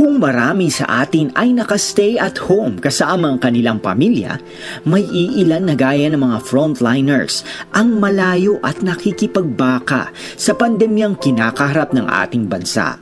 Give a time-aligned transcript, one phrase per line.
[0.00, 4.40] Kung marami sa atin ay nakastay at home kasama ang kanilang pamilya,
[4.88, 7.44] may iilan na gaya ng mga frontliners
[7.76, 10.08] ang malayo at nakikipagbaka
[10.40, 12.96] sa pandemyang kinakaharap ng ating bansa.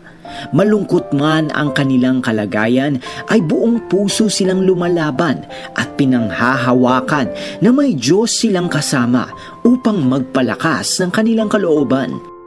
[0.51, 2.99] Malungkot man ang kanilang kalagayan
[3.31, 5.47] ay buong puso silang lumalaban
[5.79, 7.31] at pinanghahawakan
[7.63, 9.31] na may Diyos silang kasama
[9.63, 12.38] upang magpalakas ng kanilang kalooban.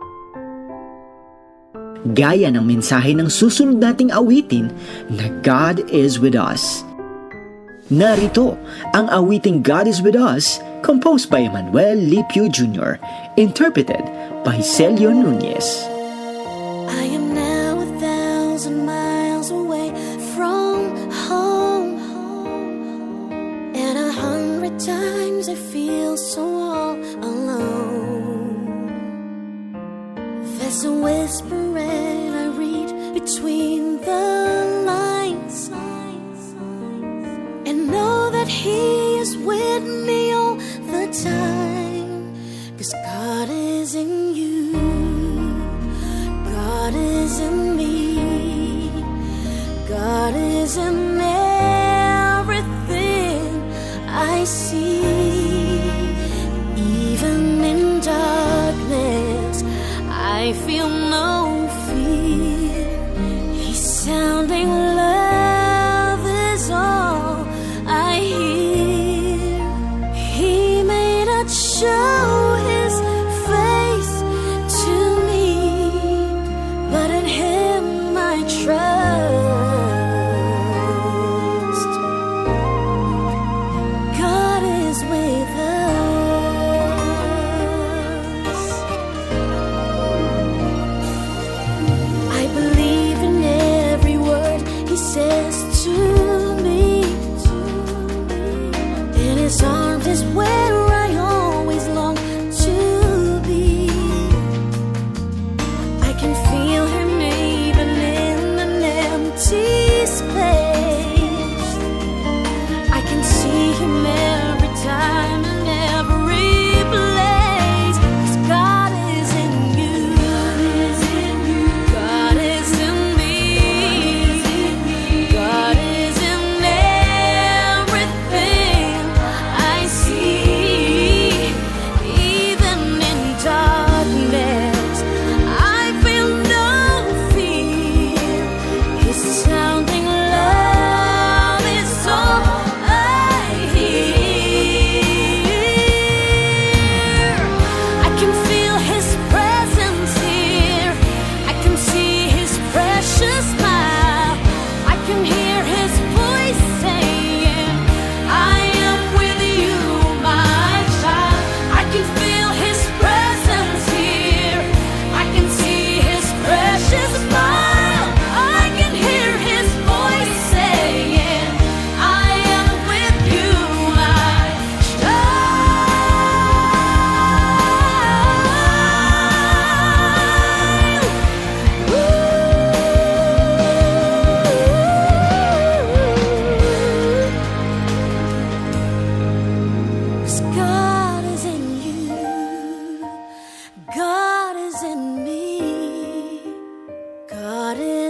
[2.01, 4.73] Gaya ng mensahe ng susunod nating awitin
[5.13, 6.81] na God is with us.
[7.93, 8.57] Narito
[8.97, 12.97] ang awiting God is with us composed by Emmanuel Lipio Jr.
[13.37, 14.01] interpreted
[14.41, 15.85] by Celio Nunez.
[16.89, 19.93] I am now a thousand miles away
[20.33, 20.89] from
[21.29, 22.01] home.
[23.77, 28.57] And a hundred times I feel so alone.
[30.57, 31.60] There's a whisper
[50.71, 51.10] is in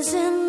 [0.02, 0.41] Isn't.